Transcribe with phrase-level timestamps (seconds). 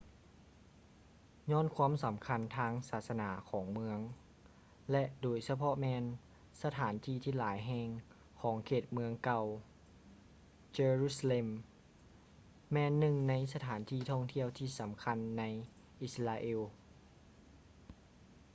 [1.51, 3.99] ຍ້ອນຄວາມສຳຄັນທາງສາສະໜາຂອງເມືອງ
[4.91, 6.03] ແລະ ໂດຍສະເພາະແມ່ນ
[6.63, 7.87] ສະຖານທີ່ຫຼາຍແຫ່ງ
[8.41, 9.45] ຂອງເຂດເມືອງເກົ່າ
[10.77, 11.47] jerusalem
[12.73, 15.43] ແມ່ນໜຶ່ງໃນສະຖານທີ່ທ່ອງທ່ຽວທີ່ສຳຄັນໃນ
[16.07, 16.61] israel